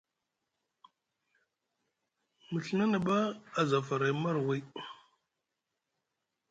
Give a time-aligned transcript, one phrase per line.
[2.49, 3.17] Mu Ɵina na ɓa
[3.59, 4.61] aza faray marway.